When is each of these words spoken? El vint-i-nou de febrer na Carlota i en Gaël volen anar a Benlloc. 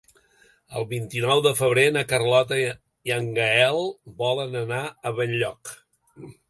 El 0.79 0.87
vint-i-nou 0.93 1.41
de 1.47 1.51
febrer 1.59 1.83
na 1.97 2.03
Carlota 2.13 2.59
i 3.09 3.15
en 3.19 3.31
Gaël 3.39 3.81
volen 4.25 4.61
anar 4.67 4.85
a 5.11 5.17
Benlloc. 5.21 5.79